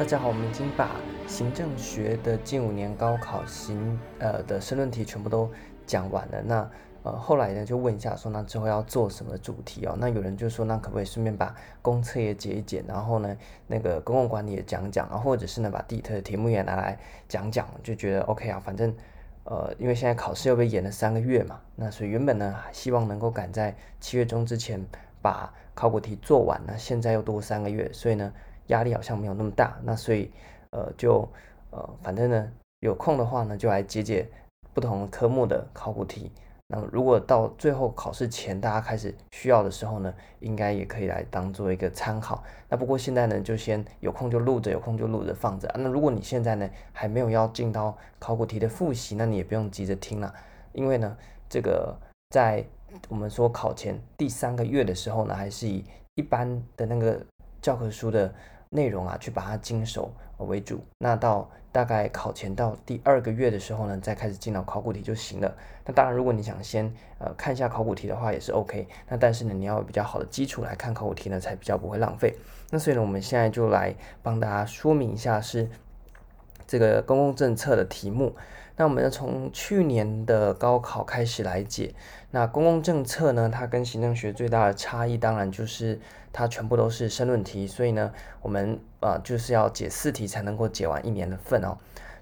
[0.00, 0.96] 大家好，我们已经把
[1.28, 5.46] 行政学的近五年高考行呃的申论题全部都
[5.86, 6.40] 讲完了。
[6.42, 6.70] 那
[7.02, 9.94] 呃后来呢，就问一下说，那之后要做什么主题哦？
[10.00, 13.36] 那有人就说，那可不可以顺便把公测也解一解，然后呢，
[13.66, 16.98] 那个公共管理也讲讲啊，或者是呢，把地特的题目也拿来
[17.28, 18.90] 讲讲，就觉得 OK 啊，反正
[19.44, 24.82] 呃，因为现在考试又被延了三个月嘛，那所以原本呢，希望能够赶在七月中之前
[25.20, 28.32] 把考古题做完，那现在又多三个月，所以呢。
[28.70, 30.30] 压力好像没有那么大，那所以，
[30.70, 31.28] 呃，就
[31.70, 34.26] 呃，反正呢，有空的话呢，就来解解
[34.72, 36.32] 不同科目的考古题。
[36.72, 42.44] 那么，如果到最后考试前大家开始需要的时候呢，应该也可以来当做一个参考。
[42.68, 45.68] 那不过现在呢，就先有空就录着，有空就录着放着。
[45.76, 50.32] 那如果你现在呢还没有要进到考古题的复习，那你也不用急着听了，
[50.72, 51.16] 因为呢，
[51.48, 51.98] 这个
[52.30, 52.64] 在
[53.08, 55.84] 我们说考前第三个月的时候呢，还是以
[56.14, 57.20] 一般的那个
[57.60, 58.32] 教科书的。
[58.70, 60.80] 内容啊，去把它精熟为主。
[60.98, 65.54] 那到大概考前到第二个月的时候呢，再开始进到考古题就行了。
[65.84, 68.86] 那当然，如果你想先呃看一下考古题的话，也是 OK。
[69.08, 72.34] 那但是呢，你要有比较好的基础来看考古题呢，才比较不会浪费。
[72.70, 75.68] 那所以呢，我们现在就来帮大家说明一下是
[76.70, 78.36] 这个公共政策的题目。
[78.76, 81.92] 那我们要从去年的高考开始来解。
[82.30, 85.98] 那公共政策呢，它跟行政学最大的差异，当然就是
[86.32, 91.76] 它全部都是申论题，所以呢，我们啊、呃、就是要解四题才能够解完一年的份哦。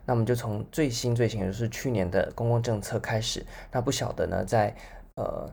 [0.06, 3.44] 那我们就从最新最新，也就是去年的公共政策开始。
[3.70, 4.74] 那不晓得呢，在
[5.16, 5.52] 呃。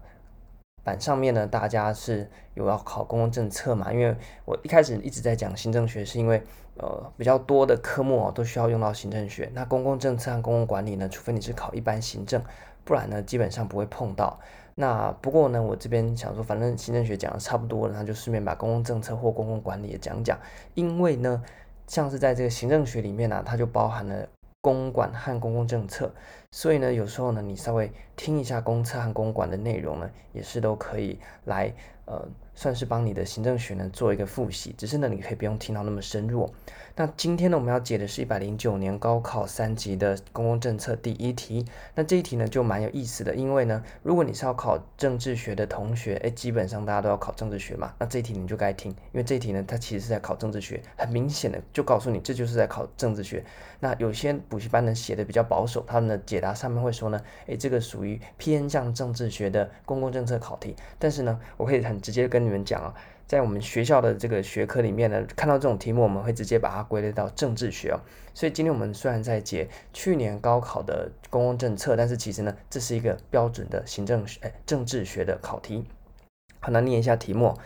[0.84, 3.92] 板上面呢，大家是有要考公共政策嘛？
[3.92, 4.16] 因为
[4.46, 6.44] 我一开始一直在讲行政学，是因为
[6.78, 9.50] 呃比较多的科目哦都需要用到行政学。
[9.54, 12.42] 那公共政策和公共管理呢，除非你是考一般行政，
[12.84, 14.40] 不然呢基本上不会碰到。
[14.76, 20.38] 那不过呢，我这边想说，反正行政学讲的差不多了，那就顺便把公共政策或公共管理也讲讲。
[20.74, 21.44] 因为呢，
[21.88, 24.28] 像是在这个行政学里面呢、啊，它就包含了。
[24.62, 26.12] 公管和公共政策，
[26.50, 31.72] 所以呢，有时候呢，你稍微听一下公策和公管的内容呢，也是都可以来，
[32.06, 34.74] 呃，算是帮你的行政学呢做一个复习。
[34.78, 36.50] 只是呢，你可以不用听到那么深入。
[36.98, 41.66] 那今天呢，我们要解的是一百零九年高考三级的公共政策第一题。
[41.94, 53.44] 那这一题呢就蛮有意思的，因为呢，如果你是要考政治学的同学，哎，基本上大家都要考政治学嘛，那这一题你就该听，因为这一题呢，它其实是在考政治学，很明显的就告诉你这就是在考政治学。
[53.82, 60.74] 那有些补习班呢写的比较保守，他们的解答上面会说呢，哎，这个属于偏向政治学的公共政策考题。
[60.98, 62.94] 但是呢，我可以很直接跟你们讲啊。
[63.28, 68.00] 在我们学校的这个学科里面呢，看到这种题目，我们会直接把它归类到政治学哦。
[68.36, 75.86] 所以今天我们虽然在解去年高考的公共政策，但是其实呢，这是一个标准的行政学、哎、政治学的考题。
[76.60, 77.58] 好，那念一下题目。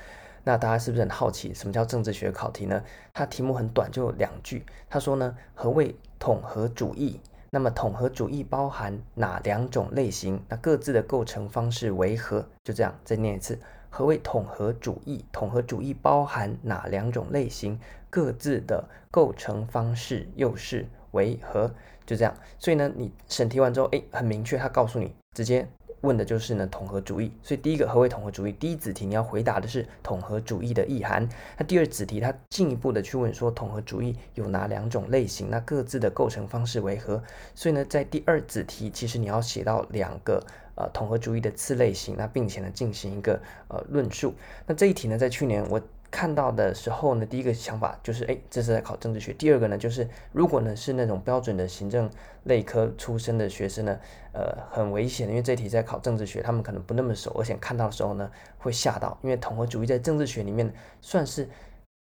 [0.46, 2.82] 那大家是不是很好奇，什么叫政治学考题呢？
[3.14, 4.66] 它题目很短，就两句。
[4.90, 7.20] 他说呢，何谓统合主义？
[7.52, 10.42] 那么统合主义包含哪两种类型？
[10.48, 12.48] 那各自的构成方式为何？
[12.64, 13.60] 就这样，再念一次。
[13.90, 15.26] 何谓统合主义？
[15.32, 17.80] 统合主义包含哪两种类型？
[18.10, 21.72] 各自的构成方式又是为何？
[22.06, 22.34] 就这样。
[22.58, 25.68] 所以呢，你审题完之后，哎，很明确，他告诉你，直接
[26.02, 27.32] 问的就是呢统合主义。
[27.42, 28.52] 所以第一个何为统合主义？
[28.52, 31.28] 第一子题你要回答的是统合主义的意涵。
[31.58, 35.50] 那第二子题它进一步的去问说，统合主义有哪两种类型？
[35.50, 37.24] 那各自的构成方式为何？
[37.56, 40.44] 所以呢，在第二子题，其实你要写到两个。
[40.76, 43.38] 呃，统合主义的次类型，那并且呢进行一个
[43.68, 44.34] 呃论述。
[44.66, 45.82] 那这一题呢，在去年我
[46.12, 49.34] 看到的时候呢，第一个想法就是，哎，这是在考政治学。
[49.34, 52.10] 第二个呢，就是如果呢是那种标准的行政
[52.44, 54.00] 类科出身的学生呢，
[54.34, 61.48] 呃，很危险，因为这题在考政治学，他们可能不那么熟，而且看到的时候呢会吓到，因为统合主义在政治学里面算是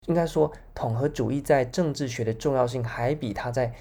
[0.08, 3.74] 应该说，统合主义在政治学的重要性还比它在。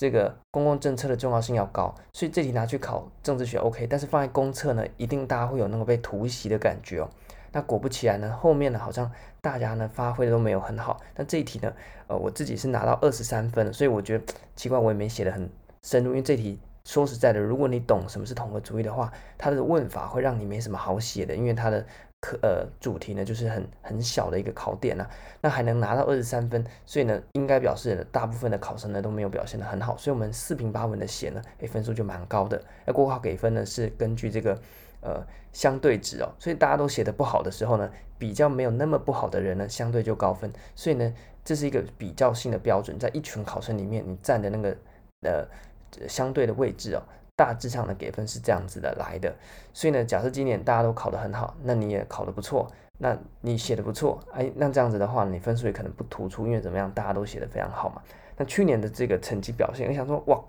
[0.00, 7.10] 这个公共政策的重要性要高，所以这题拿去考政治学 OK，但是放在公测呢，一定大家会有那个被突袭的感觉哦。
[7.52, 9.10] 那果不其然呢，后面呢好像
[9.40, 11.00] 大家呢发挥的都没有很好。
[11.16, 11.72] 那这一题呢，
[12.06, 14.24] 呃，我自己是拿到二十三分，所以我觉得
[14.54, 15.48] 奇怪，我也没写得很
[15.82, 21.84] 深入，因为这题说实在的，如果你懂什么是统合主义的话，它的问法会让你没什么好写的，因为它的。
[22.20, 25.10] 可呃主题呢就是很很小的一个考点呐、啊，
[25.40, 32.60] 那还能拿到二十三分，所以呢应该表示大部分的考生呢都没有表现得很好，所以我们四平八稳的写呢，诶分数就蛮高的。
[32.84, 34.60] 那国考给分呢是根据这个
[35.00, 41.14] 呃相对值哦，所以大家都写得不好的时候呢，比较没有那么不好的人呢相对就高分，所以呢
[41.44, 44.76] 这是一个比较性的标准，在一群考生里面你占的那个
[45.22, 47.02] 呃相对的位置哦。
[47.38, 49.32] 大致上的给分是这样子的来的。
[49.72, 52.68] 所以呢，假设今年大家都考得很好，那你也考得不错，
[52.98, 58.02] 那你写得不错，哎，那这样子的话，你分数也可能不突出，因为怎么样，大家都写得非常好嘛。
[58.36, 60.42] 那去年的这个成绩表现，我想说，哇，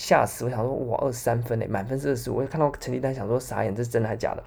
[0.00, 0.46] 吓死！
[0.46, 2.36] 我想说，哇，二十三分嘞，满分是二十五。
[2.36, 4.42] 我看到成绩单，想说傻眼，这是真的还是假的？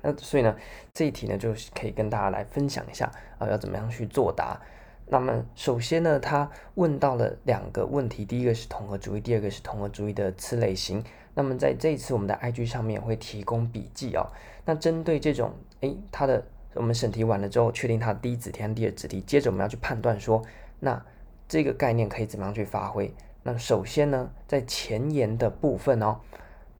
[0.00, 0.56] 那所以呢，
[0.94, 4.60] 这一题呢，就可以跟大家来分享一下啊，要怎么样去作答。
[5.06, 11.02] 那么首先呢，他问到了两个问题，第一个是同合主义，第二个是同合主义的次类型。
[11.34, 14.30] 那么在这一次我们的 IG 上面会提供笔记哦。
[14.64, 16.44] 那针对这种，诶，他的
[16.74, 20.40] 我们审题完了之后，确定他的第一子题、第二子题，接着我们要去判断说，
[20.78, 21.04] 那
[21.48, 23.12] 这个概念可以怎么样去发挥？
[23.42, 26.16] 那首先呢，在前言的部分哦，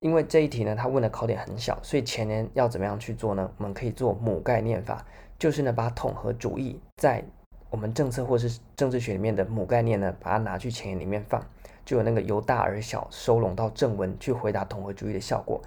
[0.01, 3.51] 因为这一题呢，他问的考点很小，所以前言要怎么样去做呢？
[3.57, 5.05] 我们可以做母概念法，
[5.39, 7.25] 就是呢，把统合主义在
[7.71, 11.43] 我们政策或是政治学里面的母概念呢，把它拿去前言里面放，
[11.85, 15.61] 就有那个由大而小收拢到正文去回答统合主义的效果。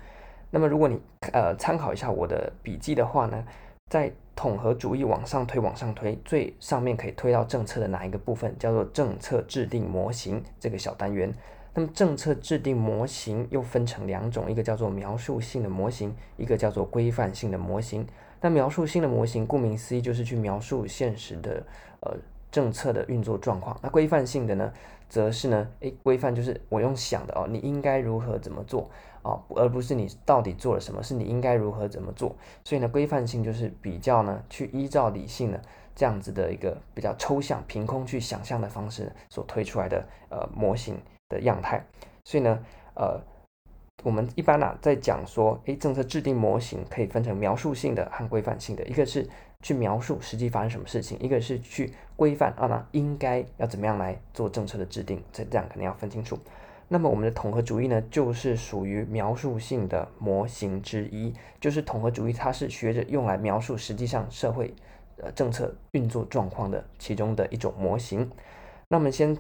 [0.52, 1.00] 那么如果你
[1.32, 3.44] 呃参考一下我的笔记的话呢，
[3.90, 8.58] 在统合主义往上推，往上推，最上面可以推到政策的哪一个部分？
[8.58, 11.32] 叫做政策制定模型这个小单元。
[11.76, 18.06] 那么政策制定模型又分成两种，一个叫做描述性的模型，一个叫做规范性的模型。
[18.42, 21.64] 那描述性的模型，顾名思义就是去描述现实的
[22.02, 22.18] 呃
[22.52, 23.80] 政策的运作状况。
[23.82, 24.74] 那规范性的呢，
[25.08, 28.90] 则是呢，诶，规范就是我用想的哦，你应该如何怎么做
[29.24, 32.36] 哦，而不是你到底做了什么，是你应该如何怎么做。
[32.64, 35.62] 所以呢，规范性就是比较呢，去依照理性的
[35.96, 40.98] 这样子的一个比较抽象、凭空去想象的方式所推出来的呃模型
[41.30, 41.84] 的样态。
[42.24, 42.60] 所以呢，
[42.96, 43.20] 呃。
[44.04, 49.26] 我们一般啊，在讲说，诶，政策制定模型可以分成描述性的和规范性的，一个是
[49.62, 56.38] 去描述实际发生什么事情，一个是去规范啊，那应该要怎么样来做政策的制定，这这样肯定要分清楚。
[56.94, 64.72] 那么我们的统合主义呢，就是属于描述性的模型之一，就是统合主义，它是学着用来描述实际上社会
[65.18, 68.30] 呃政策运作状况的其中的一种模型。
[68.90, 69.36] 那么先。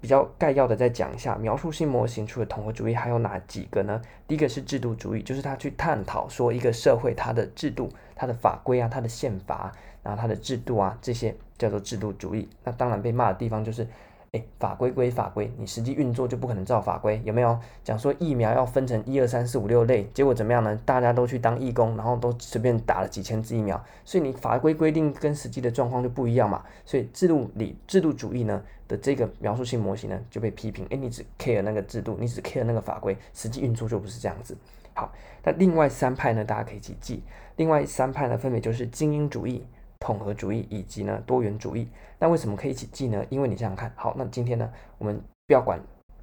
[0.00, 4.02] 比较概要的再讲一下，描述性模型除了统合主义还有哪几个呢？
[4.26, 9.72] 第一个是制度主义，就是他去探讨说一个社会它的制度、它的法规啊、它的宪法，
[10.02, 12.46] 然后它的制度啊这些叫做制度主义。
[12.64, 13.86] 那当然被骂的地方就是。
[14.34, 17.56] 诶，法规归法规，你实际运作就不可能照法规，有没有？
[17.84, 20.76] 讲说疫苗要分成一二三四五六类，结果怎么样呢？
[20.84, 26.64] 大家都去当义工，然后都随便打了几千支疫苗，所以你法规规定跟实际的状况就不一样嘛。
[26.84, 34.56] 所以制度里制度主义呢的这个描述性模型呢就被批评，诶，你只 care 那个制度，你只 care 那个法规，实际运作就不是这样子。
[34.94, 35.12] 好，
[35.44, 37.22] 那另外三派呢，大家可以去记。
[37.54, 39.64] 另外三派呢，分别就是精英主义。
[40.00, 41.88] 统合主义以及呢多元主义，
[42.24, 43.22] 那为什么可以一起记呢？
[43.28, 45.78] 因为你想想看，好，那今天呢，我们不要管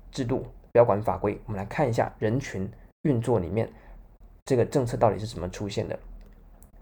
[0.10, 0.40] 制度，
[0.72, 2.68] 不要管法规，我们来看一下人群
[3.04, 3.72] 运作里面
[4.44, 6.00] 这个政策到底是怎么出现的。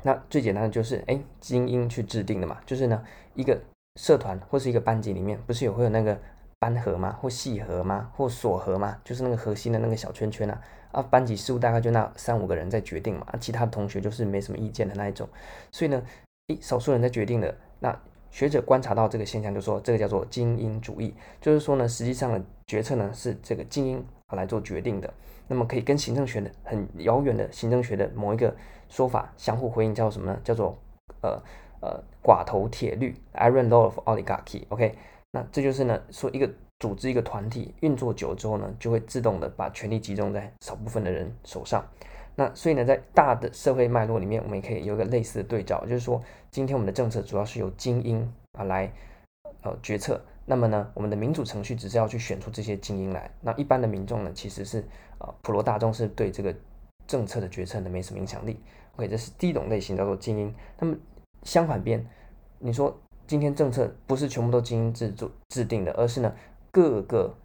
[0.03, 3.59] 那最简单的就是，哎，精英去制定的嘛，就是呢，一个
[3.99, 6.17] 社团或是一个班级里面，不是有会有那个
[6.57, 7.11] 班核吗？
[7.21, 8.09] 或系核吗？
[8.15, 8.97] 或所核吗？
[9.03, 10.61] 就是那个核心的那个小圈圈啊，
[10.93, 15.27] 啊，班级事务大概就那三五个人在决定嘛，啊，其他同学就是没什么意见的那一种，
[15.73, 16.01] 所以呢。
[16.61, 17.95] 少数人在决定的，那
[18.31, 24.05] 学者观察到这个现象，就说这个叫做精英主义，就是说呢，实际上的决策呢是这个精英
[24.35, 25.13] 来做决定的，
[25.47, 28.55] 那么可以跟行政学的很遥远的行政学的某一个
[28.87, 30.39] 说法相互回应，叫什么呢？
[30.43, 30.77] 叫做
[31.21, 31.41] 呃
[31.81, 34.63] 呃寡头铁律 （Iron Law of Oligarchy）。
[34.69, 34.95] OK，
[35.31, 41.83] 那这就是呢说一个组织一个团体运作久了之后呢，就会自动的把权力集中在少部分的人手上。
[42.39, 48.89] 那所以呢，在大的社会脉络里面，我们也可以有一个类似的对照，就是说，今天我们的政策主要是由精英啊来
[49.61, 54.81] 呃决策，那么呢，我们的民主程序只是要去选出这些精英来，那一般的民众呢，其实是
[55.17, 56.55] 呃普罗大众是对这个
[57.07, 58.57] 政策的决策呢没什么影响力。
[58.95, 60.55] OK，这是第一种类型叫做精英。
[60.79, 60.95] 那么
[61.43, 62.05] 相反边，
[62.57, 66.33] 你说今天政策不是全部都精英制作制定的，而是呢
[66.71, 67.35] 各个。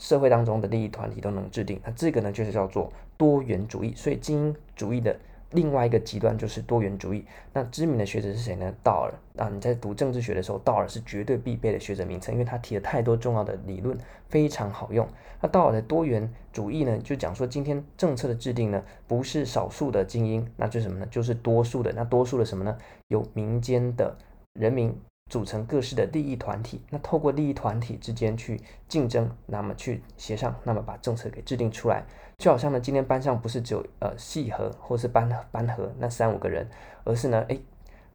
[0.00, 2.90] 社会当中的利益团体都能制定，那这个呢就是叫做
[3.20, 3.92] 多元主义。
[3.94, 5.14] 所以精英主义的
[5.50, 7.26] 另外一个极端就是多元主义。
[7.52, 8.72] 那知名的学者是谁呢？
[8.82, 13.98] 道尔啊，你在读政治学的时候，道尔是绝对必备的学者名称，因为他提了太多重要的理论，
[14.28, 15.06] 非常好用。
[15.42, 21.06] 那道尔的多元主义呢，就讲说今天政策的制定呢，不是少数的精英，那就是什么呢？
[21.10, 21.92] 就是多数的。
[21.92, 22.78] 那多数的什么呢？
[23.08, 24.16] 有民间的
[24.54, 24.94] 人民。
[25.30, 32.04] 组成各式的利益团体，那透过利益团体之间去竞争，那么去协商，那么把政策给制定出来，
[32.36, 36.68] 就好像呢，今天班上不是只有呃系核或是班班和那三五个人，
[37.04, 37.62] 而是呢，诶，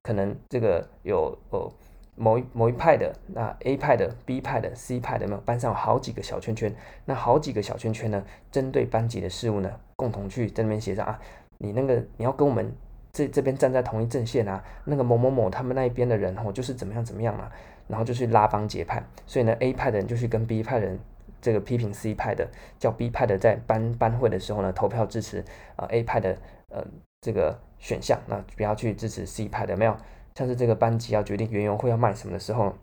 [0.04, 1.72] 可能这个有呃
[2.18, 5.42] 某一某一派的，那 A 派的、B 派的、C 派的，没有？
[5.42, 11.18] 班上有好几个小圈圈，那好几个小圈圈呢，针对班级的事务呢，共同去在那边协商啊，
[11.60, 12.76] 你那个你要跟我们
[13.16, 17.50] 这这边站在同一阵线啊，那个某某某他们那一边的人哦，就是怎么样怎么样啊，
[17.88, 21.00] 然后就去拉帮结派，所以呢，A 派的人就去跟 B 派的人
[21.42, 22.46] 这个批评 C 派的，
[22.78, 25.42] 叫 B 派的在班班会的时候呢，投票支持
[25.78, 26.86] 啊 A 派的呃
[27.22, 29.96] 这个选项，那不要去支持 C 派的，没有。
[30.36, 32.74] 像是这个班级要决定园游会要卖什么的时候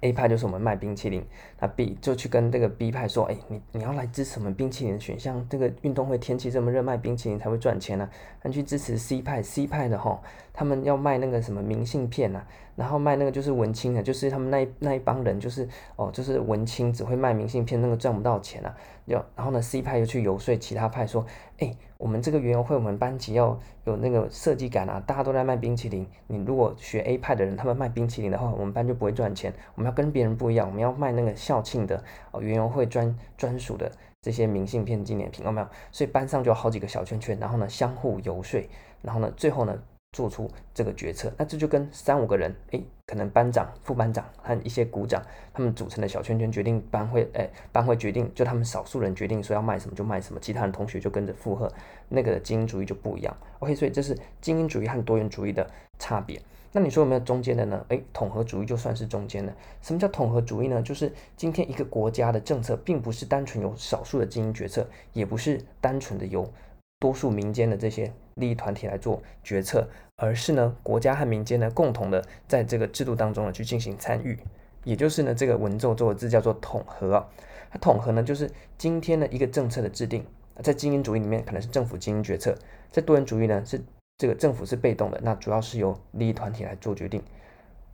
[0.00, 1.24] ，A 派就是我们卖冰淇淋，
[1.60, 8.10] 那 B 就去跟这个 B 派说，哎，你你要来支持我们冰淇淋的选项，这个运动会天气这么热，卖冰淇淋才会赚钱呢、啊。
[8.42, 10.20] 那去支持 C 派，C 派的吼，
[10.52, 18.74] 他们要卖那个什么明信片、啊，然后卖那个就是文青的，就是他们那一那一帮人就是哦，就是文青只会卖明信片，那个赚不到钱啊。
[19.06, 21.26] 要然后呢，C 派又去游说其他派说，
[21.58, 21.76] 哎。
[21.98, 25.02] 我们这个园游会，我们班级要有那个设计感啊！
[25.06, 29.50] 大家都在卖冰淇淋，你如果学 A 派的人，他们卖冰淇淋的话，我们班就不会赚钱。
[29.74, 35.66] 我们要跟别人不一样，我们要卖那个校庆的哦，园游会专专属的这些明信片、纪念品，有没有？
[35.90, 38.60] 所以班上就好几个小圈圈，然后呢，相互游说，
[39.00, 39.74] 然后呢，最后呢。
[40.12, 45.22] 做出这个决策，那这就跟三五个人，诶，可能班长、副班长和一些股长
[45.52, 51.70] 他们组成的小圈圈决定班会，诶，班会决定，就他们少数人决定说要卖什么就卖什么，其他人同学就跟着附和，
[52.08, 53.36] 那个精英主义就不一样。
[53.58, 56.40] OK，所以这是精英主义和多元主义的差别。
[56.72, 57.84] 那你说有没有中间的呢？
[57.88, 59.54] 诶，统合主义就算是中间的。
[59.80, 60.82] 什么叫统合主义呢？
[60.82, 66.50] 就是今天一个国家的政策并不是单纯由少数的精英决策，也不是单纯的由
[66.98, 69.86] 多数民间的这些利益团体来做决策。
[70.18, 74.38] 而是呢，国家和民间呢，共同的在这个制度当中呢，去进行参与，
[74.82, 77.28] 也就是呢，这个文绉绉的字叫做统合啊。
[77.70, 80.24] 它统合呢，就是今天的一个政策的制定，
[80.62, 82.56] 在精英主义里面可能是政府精英决策，
[82.90, 83.78] 在多元主义呢，是
[84.16, 87.22] 这个政府是被动的，那主要是由利益团体来做决定。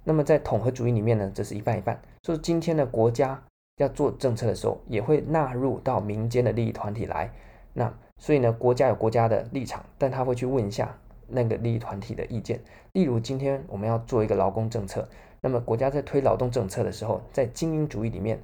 [0.05, 3.43] 那么在统合主义里面呢，这是一半一半，就是今天的国家
[3.79, 7.33] 要做政策的时候，也会纳入到民间的利益团体来。
[7.73, 10.97] 那所以呢，国家有国家的立场，但他会去问一下。
[11.35, 12.61] 那个利益团体的意见，
[12.93, 15.09] 例如今天我们要做一个劳工政策，
[15.41, 18.38] 那么国家在推劳动政策的时候，在精英主义里面，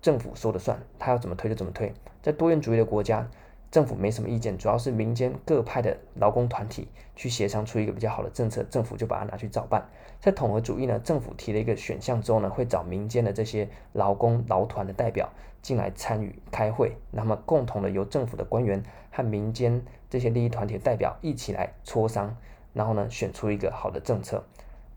[0.00, 3.28] 政府说了算，他要怎么推就怎么推；在多元主义的国家，
[3.70, 9.88] 政府没什么意见，主要是民间各派的劳工团体去协商出一个比较好的政策，政府就把它拿去照办。
[10.18, 15.30] 在统合主义呢，政府提了一个选项之后呢，会找民间的这些劳工劳团的代表
[15.62, 19.82] 进来参与开会，那么共同的由政府的官员和民间。
[20.10, 22.36] 这些利益团体的代表一起来磋商，
[22.74, 24.44] 然后呢，选出一个好的政策。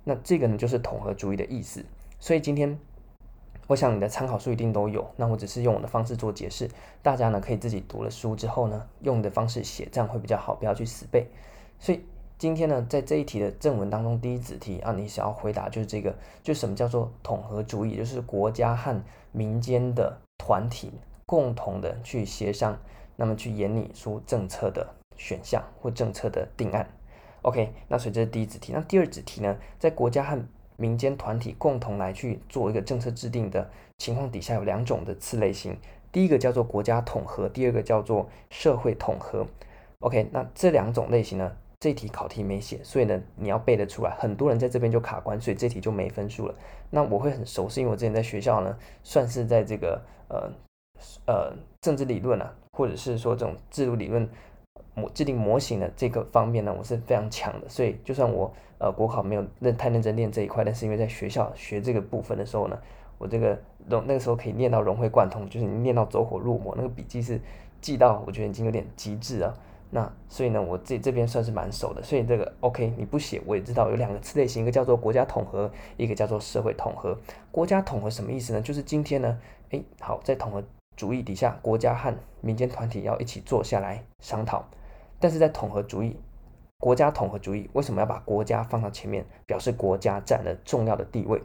[0.03, 1.85] 那这个呢，就是统合主义的意思。
[2.19, 2.77] 所以今天，
[3.67, 5.09] 我想你的参考书一定都有。
[5.15, 6.69] 那我只是用我的方式做解释，
[7.01, 11.25] 大家呢可以自己读了书之后呢，用你的方式写，这样会比较好，不要去死背。
[11.79, 12.03] 所以
[12.37, 17.95] 今天呢，在这一题的正文当中，第一子题啊，你想要回答就是这个，就什么叫做统合主义？
[17.95, 20.91] 就是国家和民间的团体
[21.25, 22.79] 共同的去协商，
[23.15, 24.87] 那么去研拟出政策的。
[25.17, 26.85] 选项或政策的定案
[27.43, 28.73] ，OK，那所以这是第一子题。
[28.73, 35.77] 那第二子题呢，在国家和民间团体共同来去做一个政策制定的情况底下，有两种的次类型。
[36.11, 39.47] 第一个叫做国家统合，第二个叫做社会统合。
[40.01, 44.15] OK，那这两种类型呢，这题考题没写，所以呢，你要背得出来。
[44.17, 46.55] 很多人在这边就卡关，所以这题就没分数了。
[46.89, 50.51] 那我会很熟悉，因为我之前在学校呢，算是在这个呃
[51.27, 54.27] 呃政治理论啊，或者是说这种制度理论。
[54.95, 62.79] 模制定模型的这个方面呢，我是非常强的，所以就算我呃国考没有认太认真练这一块，但是因为在学校学这个部分的时候呢，
[63.17, 67.39] 我这个融那个时候可以念到融会贯通，就是你念到走火入魔，那个笔记是
[67.81, 69.53] 记到我觉得已经有点极致了。
[69.95, 77.17] 那所以呢，我这这边算是蛮熟的，所以这个 OK 你不写我也知道有两个次类型，一个叫做国家统合，一个叫做社会统合。
[77.49, 78.61] 国家统合什么意思呢？
[78.61, 80.61] 就是今天呢，诶好在统合
[80.97, 84.65] 主义底下，国家和民间团体要一起坐下来商讨。
[85.17, 86.19] 但是在统合主义，
[86.77, 89.25] 国家统合主义为什么要把国家放到前面？
[89.45, 91.41] 表示国家占了重要的地位。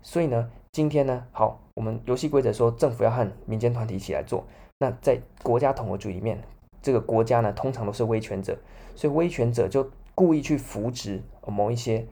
[0.00, 4.44] 所以呢，今天呢，好，我们游戏规则说政府要和民间团体一起来做。
[4.78, 6.40] 那在国家统合主义里面，
[6.82, 8.58] 这个国家呢，通常都是威权者，
[8.94, 12.06] 所以威权者就故意去扶植某一些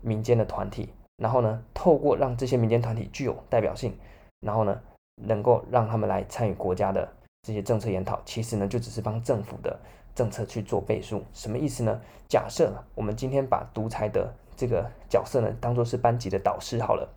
[0.00, 3.96] 民间的团体，然后呢，透过让这些民间团体具有代表性，
[4.40, 4.80] 然后呢，
[5.16, 7.08] 能够让他们来参与国家的
[7.42, 9.78] 这些政策研讨，其实呢，就只是帮政府的。
[10.12, 11.98] 政策去做背书，什么意思呢？
[12.28, 17.08] 假设我们今天把独裁的这个角色呢，当做是班级的导师好了。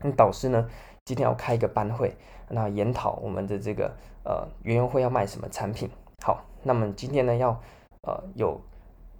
[0.00, 0.68] 那导师呢，
[1.06, 2.14] 今天要开一个班会，
[2.48, 3.90] 那研讨我们的这个
[4.22, 5.90] 呃园游会要卖什么产品。
[6.22, 7.50] 好，那么今天呢要
[8.02, 8.60] 呃有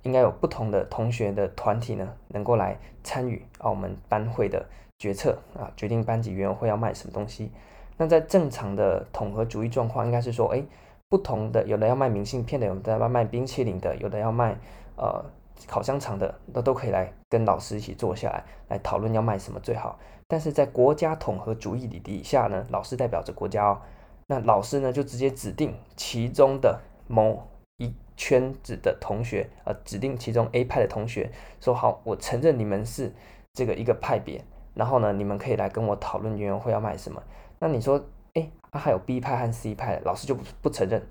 [0.02, 4.66] 应该有不同的同学的团体呢，能够来参与啊我们班会的
[4.98, 7.50] 决策啊，决定班级委员会要卖什么东西。
[7.96, 10.64] 那在正常的统合主义状况，应该是说，哎，
[11.10, 14.56] 不同的有的要卖明信片的，有的要卖冰淇淋的，有的要卖
[14.96, 15.22] 呃
[15.66, 19.98] 烤香肠的，那都可以来跟老师一起坐下来，来讨论要卖什么最好。
[20.26, 23.80] 但是在国家统合主义里底下呢，老师代表着国家哦，
[24.28, 26.80] 那老师呢就直接指定其中的
[27.10, 27.42] 某
[27.78, 31.28] 一圈子的同学，呃，指定其中 A 派的同学，
[31.60, 33.12] 说好，我承认你们是
[33.52, 37.20] 这个一个派别，然后呢，你们可以来跟我讨论园游会要卖什么。
[37.58, 38.00] 那你说，
[38.34, 41.02] 哎，他还有 B 派和 C 派，老师就不不承认。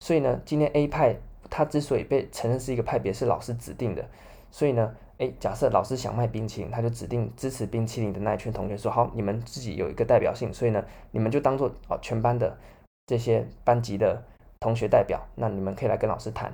[0.00, 1.16] 所以呢，今天 A 派
[1.50, 4.08] 他之所以被承认是一个派别，是老师指定的。
[4.50, 12.56] 所以呢，哎，假设老师想卖冰淇淋，他就指定支持冰淇淋的那一群同学说，好，你们自己有一个代表性，所以呢，你们就当做哦全班的
[13.06, 14.22] 这些班级的
[14.62, 16.52] 同学代表，那你们可以来跟老师谈。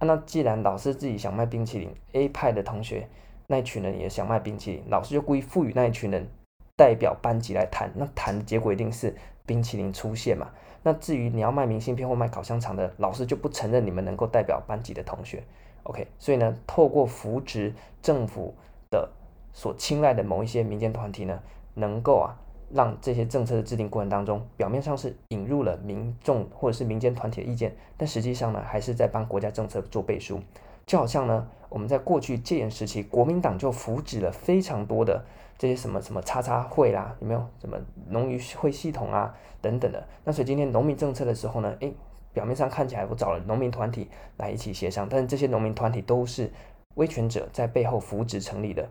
[0.00, 3.08] 那既然老师自己想卖冰淇淋，A 派的同学
[3.46, 6.26] 那群人也想卖冰淇淋，老师就故意赋予那一群人。
[6.78, 10.50] 代表班级来谈，那谈的结果一定是冰淇淋出现嘛？
[10.82, 15.42] 那至于你要卖明信片或卖烤香肠的，老师就不承认你们能够代表班级的同学。
[15.84, 17.72] OK，所以呢，透过扶植
[18.02, 18.54] 政府
[18.90, 19.08] 的
[19.54, 21.40] 所青睐的某一些民间团体呢，
[21.72, 22.36] 能够啊
[22.72, 30.40] 让这些政策的制定过程当中，表面上是引入了民众或者是民间团体的意见，但实际上呢，还是在帮国家政策做背书。
[30.86, 35.24] 就好像呢，我们在过去戒严时期，国民党就扶植了非常多的。
[35.58, 37.78] 这些什么什么叉叉会啦，有没有什么
[38.10, 40.06] 农渔会系统啊等等的？
[40.22, 41.94] 那所以今天农民政策的时候呢，诶，
[42.34, 44.06] 表面上看起来我找了农民团体
[44.36, 46.52] 来一起协商，但是这些农民团体都是
[46.96, 48.86] 威权者在背后扶植成立的，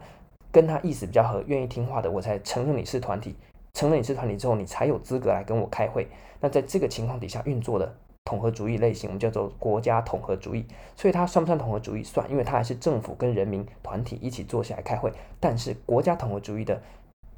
[0.51, 3.35] 跟他意思比较合，愿意听话的，我才承认你是团体，
[3.75, 6.07] 成了你是团体之后，你才有资格来跟我开会。
[6.39, 7.95] 那在这个情况底下运作的。
[8.27, 10.65] 统合主义类型，我们叫做国家统合主义，
[10.95, 12.01] 所以它算不算统合主义？
[12.01, 15.13] 算，因为它还是政府跟人民团体一起坐下来开会。
[15.39, 16.81] 但是国家统合主义的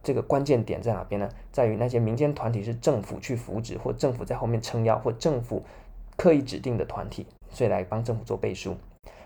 [0.01, 1.27] 这个关键点在哪边呢？
[1.51, 5.61] 在于那些民间团体是政府去扶植，或政府在后面撑腰，或政府
[6.15, 8.77] 刻意指定的团体，所以来帮政府做背书。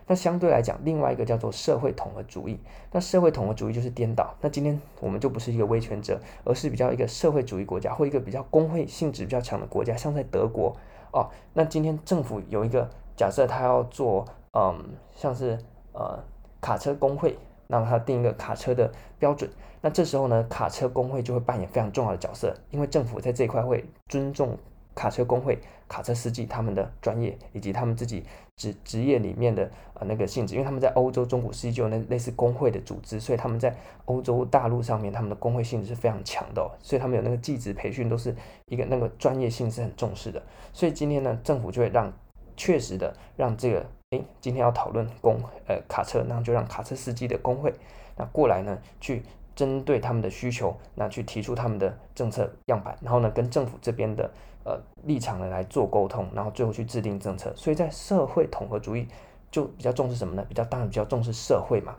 [0.08, 2.60] 那相对来讲，另外一个叫做社会统合主义。
[2.92, 4.36] 那社会统合主义就是颠倒。
[4.42, 10.76] 那今天我们就不是一个威权者，而是比较一个社会主义国家，或一个比较工会性质比较强的国家，像在德国。
[11.14, 14.82] 哦，那今天政府有一个假设，他要做，嗯，
[15.14, 15.60] 像是
[15.94, 16.18] 呃
[16.62, 19.50] 卡车工会，那么他定一个卡车的标准，
[19.82, 24.58] 那这时候呢，卡车工会就会扮演非常重要的角色，因为政府在这一块会尊重
[24.96, 28.26] 卡车工会、卡车司机他们的专业以及他们自己
[28.62, 38.36] 职职业里面的呃那个性质，因为他们在欧洲中古世纪就有那类似工会的组织，所以他们在欧洲大陆上面他们的工会性质是非常强的哦，所以他们有那个技职培训都是
[38.68, 40.40] 一个那个专业性是很重视的，
[40.72, 42.14] 所以今天呢，政府就会让
[42.56, 47.74] 确实的让这个诶，今天要讨论工呃卡车，那就让卡车司机的工会
[48.16, 49.24] 那过来呢去
[49.56, 54.30] 针对他们的需求，那去提出他们的政策样板，然后呢跟政府这边的。
[54.64, 57.54] 呃，立场呢来做沟通，然后最后去制定政策。
[57.56, 59.08] 所以在社会统合主义
[59.50, 60.46] 就比较重视什么呢？
[60.48, 61.96] 比较当然比较重视社会嘛。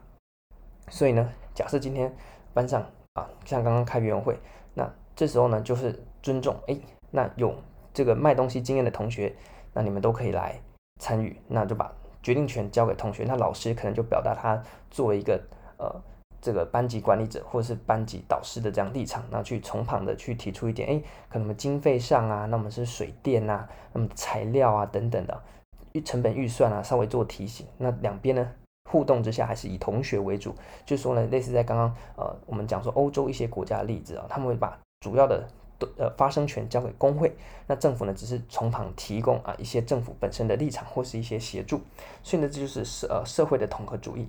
[0.88, 2.14] 所以呢，假设今天
[2.54, 2.82] 班上
[3.14, 4.38] 啊，像刚刚开园会，
[4.74, 6.78] 那这时候呢就是尊重，哎，
[7.10, 7.54] 那有
[7.92, 9.34] 这个卖东西经验的同学，
[9.72, 10.60] 那你们都可以来
[11.00, 13.24] 参与，那就把决定权交给同学。
[13.26, 15.40] 那老师可能就表达他作为一个
[15.78, 16.02] 呃。
[16.42, 25.40] 这个班级管理者或者是班级导师的这样立场，那去从旁的去提出一点，哎，可能经费上啊，那么是水电啊，那么材料啊等等的
[25.92, 27.64] 预成本预算啊，稍微做提醒。
[27.78, 28.50] 那两边呢
[28.90, 30.52] 互动之下，还是以同学为主，
[30.84, 35.46] 就说呢，类似在刚刚呃我们讲说欧洲一些国家的例子啊，他们会把主要的
[35.96, 37.36] 呃发生权交给工会，
[37.68, 41.80] 那政府呢只是从旁提供啊一些政府本身的立场或是一些协助，
[42.24, 44.26] 所以呢这就是社呃社会的统合主义。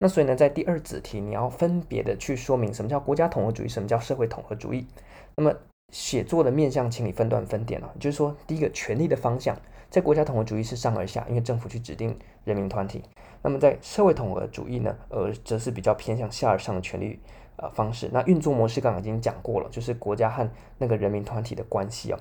[0.00, 4.86] 那所以呢，在第二子题，你要分别的去说明什么叫国家统合主义，什么叫社会统合主义。
[5.34, 5.52] 那么
[5.92, 7.92] 写作的面向，请你分段分点了。
[7.98, 9.56] 就是说，第一个权力的方向，
[9.90, 13.02] 在国家统合主义是上而下，因为政府去指定人民团体。
[13.42, 17.18] 那么在社会统合主义呢，呃，则是比较偏向下而上的权力
[17.56, 18.08] 呃方式。
[18.12, 22.18] 那运作模式刚刚已经讲过了，就是国家和那个人民团体的关系哦。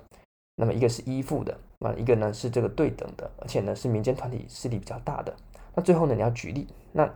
[0.56, 5.32] 那么一个是依附的，那一个呢是这个对等的，而且呢是民间团体势力比较大的。
[5.76, 7.08] 那最后呢，你要举例那。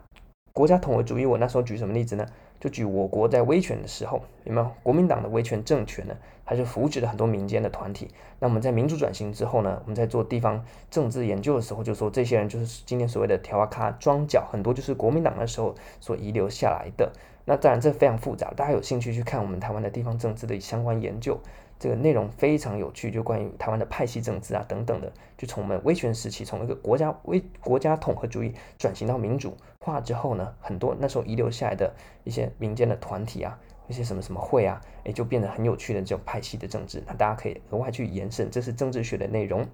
[0.53, 2.25] 国家统合主义，我那时候举什么例子呢？
[2.59, 6.15] 就举我国在威权的时候，有没有国民党的威权政权呢？
[6.43, 8.09] 还是扶植了很多民间的团体？
[8.39, 9.81] 那我们在民主转型之后呢？
[9.83, 17.11] 我们在做地方政治研究的时候，就说这些人就是今天所谓的条卡庄脚，很多就是国民党的时候所遗留下来的。
[17.45, 21.39] 那当然这非常复杂，大家有兴趣去看我们台湾的地方政治的相关研究，
[21.81, 31.91] 这个内容非常有趣，就关于台湾的派系政治啊等等的，就从我们威权时期，从一个国家威国家统合主义转型到民主化之后呢，很多那时候遗留下来的
[32.23, 39.65] 一些民间的团体啊，一些什么什么会啊，也就变得很有趣的这种派系的政治，那大家可以额外去延伸，这是政治学的内容。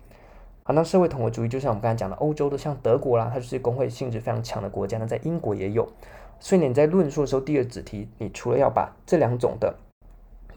[0.63, 5.85] 好，那社会统合主义就像我们刚才讲的，欧洲的像德国啦，它就是工会性质非常强的国家，那在英国也有，
[6.39, 9.75] 所以你在论述的时候，第二子题，你除了要把这两种的。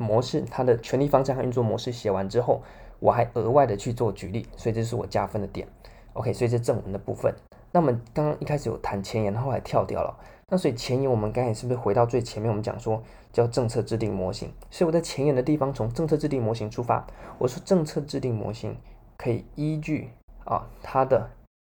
[0.01, 2.63] 模式，它的权力方向和运作模式写完之后，
[2.99, 5.69] 我还额外的去做举例，所以这是我加分的点。
[6.15, 7.35] OK，所以这正文的部分。
[7.71, 10.19] 那么刚刚一开始有谈前言，后来跳掉了。
[10.49, 12.51] 那所以前言我们刚才是不是回到最前面？
[12.51, 13.01] 我们讲说
[13.33, 14.51] 叫政策制定模型。
[14.71, 17.07] 所以我在前言的地方从政策制定模型出发，
[17.39, 18.77] 我说政策制定模型
[19.17, 20.11] 可以依据
[20.45, 21.31] 啊它的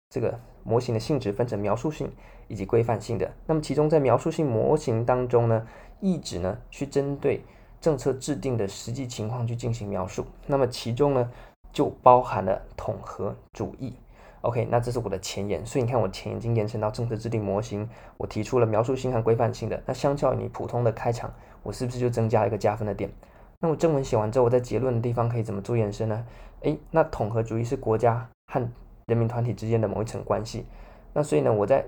[0.09, 2.09] 这个模型的性质分成描述性
[2.47, 3.33] 以及规范性的。
[3.47, 5.67] 那么其中在描述性模型当中呢，
[5.99, 7.43] 意指呢去针对。
[7.81, 11.31] 政策制定的实际情况去进行描述，那么其中呢
[11.73, 13.95] 就包含了统合主义。
[14.41, 19.81] OK，那这是我的前言，所以你看我前言已经延伸到政策制定模型，我提出了描述性和规范性的。
[19.85, 23.11] 那相较于你普通的开场，我是不是就增加了一个加分的点？
[23.59, 26.25] 那我正文写完之后，我在结论的地方可以怎么做延伸呢？
[26.61, 28.71] 诶，那统合主义是国家和
[29.07, 30.65] 人民团体之间的某一层关系。
[31.13, 31.83] 那所以呢，我在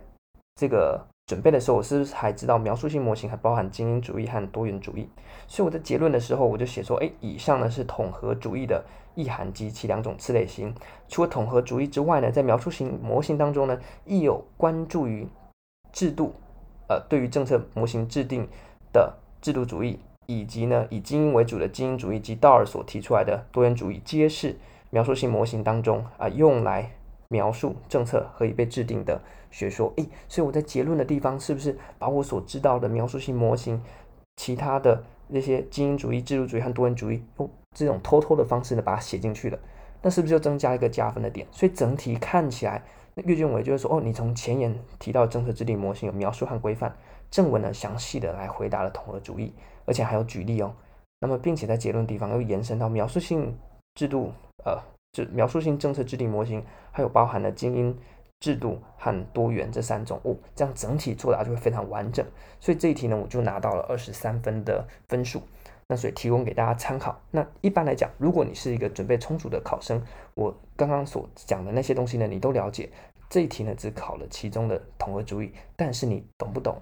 [0.56, 1.06] 这个。
[1.26, 5.08] 准备的时候，我是不是还知道描述性模型还包含精英主义和多元主义？
[5.48, 8.84] 所以我在结论的时候，我就写说：哎，以上呢是统合主义的
[9.16, 10.76] 意涵及其两种次类型。
[11.08, 15.26] 除了统合主义之外呢，在描述型模型当中呢，亦有关注于
[15.94, 16.34] 制度，
[16.90, 18.46] 呃，对于政策模型制定
[18.92, 24.58] 的制度主义，以及呢以精英为主的精英主义及道尔所提出来的多元主义，皆是
[24.90, 26.92] 描述性模型当中啊、用来。
[27.30, 29.20] 描述政策何以被制定的
[29.54, 33.80] 学说，诶，所以我在结论的地方是不是把我所知道的描述性模型，
[34.36, 39.60] 其他的那些精英主义、制度主义和多元主义，用这种偷偷的方式呢，把它写进去了？
[40.02, 41.46] 那是不是就增加一个加分的点？
[41.52, 46.92] 所以整体看起来，那阅卷委就是说，哦，你从前言提到政策制定模型有描述和规范，
[47.30, 49.54] 正文呢详细的来回答了统合主义，
[49.86, 50.74] 而且还有举例哦。
[51.20, 53.56] 那么并且在结论地方又延伸到描述性
[53.94, 54.32] 制度，
[54.66, 54.82] 呃。
[55.14, 57.96] 就描述性政策制定模型，还有包含了精英
[58.44, 62.26] 制度和多元这三种物，这样整体作答就会非常完整。
[62.60, 65.42] 所以这一题呢，我就拿到了二十三分的分数。
[65.88, 67.18] 那所以提供给大家参考。
[67.32, 70.04] 那一般来讲，如果你是一个准备充足的考生，
[70.34, 72.90] 我刚刚所讲的那些东西呢，你都了解。
[73.30, 76.82] 这一题呢，只考了其中的统合主义，但是你懂不懂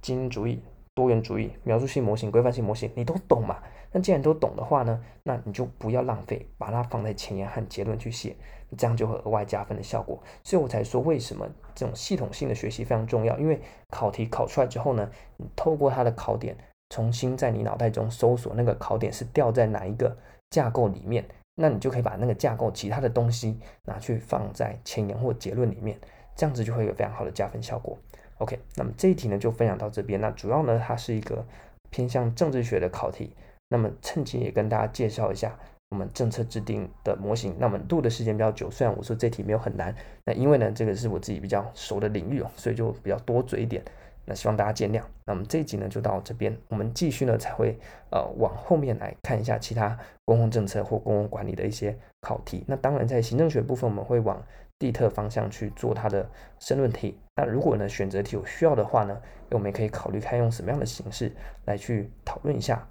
[0.00, 0.62] 精英主义？
[0.96, 3.58] 多元主义、描述性模型、规范性模型，你都懂嘛？
[3.92, 8.34] 那既然都懂的话呢，那你就不要浪费，把它放在前言和结论去写，
[8.78, 10.18] 这样就会额外加分的效果。
[10.42, 13.38] 所以我才说，为什么这种系统性的学习非常重要？
[13.38, 16.56] 因为考题考出来之后呢，你透过它的考点，
[16.88, 20.16] 重新在你脑袋中搜索那个考点是掉在哪一个
[20.48, 21.22] 架构里面，
[21.56, 25.98] 那你就可以把那个架构其他的东西拿去放在前言或结论里面，
[26.34, 27.98] 这样子就会有非常好的加分效果。
[28.38, 30.20] OK，那么这一题呢就分享到这边。
[30.20, 31.44] 那主要呢，它是一个
[31.90, 33.34] 偏向政治学的考题。
[33.68, 35.58] 那么趁机也跟大家介绍一下
[35.90, 37.56] 我们政策制定的模型。
[37.58, 39.94] 那么录的时间比较久，虽然我说这题没有很难，
[40.24, 43.82] 那因为呢这个是我自己比较熟的领域哦，所以就比较多嘴一点。
[44.28, 45.00] 那希望大家见谅。
[45.24, 47.78] 那么这一集呢就到这边，我们继续呢才会
[48.10, 52.64] 呃往后面来看一下其他公共政策或公共管理的一些考题。
[52.66, 54.44] 那当然在行政学部分，我们会往
[54.78, 57.18] 地特方向去做它的申论题。
[57.36, 61.32] 那如果呢选择题有需要的话呢，我们也可以考虑看用什么样的形式
[61.64, 62.86] 来去讨论一下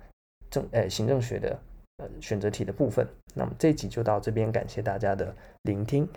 [0.49, 1.59] 政呃行政学的
[1.97, 3.07] 呃选择题的部分。
[3.33, 6.07] 那么这一集就到这边，感谢大家的聆听。